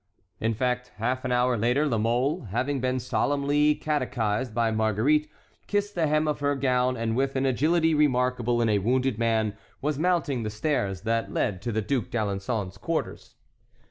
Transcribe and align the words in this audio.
In 0.39 0.55
fact, 0.55 0.93
half 0.95 1.23
an 1.25 1.31
hour 1.31 1.55
later 1.55 1.85
La 1.85 1.99
Mole, 1.99 2.45
having 2.49 2.81
been 2.81 2.99
solemnly 2.99 3.75
catechised 3.75 4.51
by 4.51 4.71
Marguerite, 4.71 5.29
kissed 5.67 5.93
the 5.93 6.07
hem 6.07 6.27
of 6.27 6.39
her 6.39 6.55
gown 6.55 6.97
and 6.97 7.15
with 7.15 7.35
an 7.35 7.45
agility 7.45 7.93
remarkable 7.93 8.63
in 8.63 8.69
a 8.69 8.79
wounded 8.79 9.19
man 9.19 9.55
was 9.79 9.99
mounting 9.99 10.41
the 10.41 10.49
stairs 10.49 11.01
that 11.01 11.31
led 11.31 11.61
to 11.61 11.71
the 11.71 11.83
Duc 11.83 12.05
d'Alençon's 12.09 12.79
quarters. 12.79 13.35